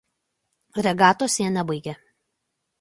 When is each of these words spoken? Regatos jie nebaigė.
Regatos 0.87 1.37
jie 1.43 1.53
nebaigė. 1.61 1.97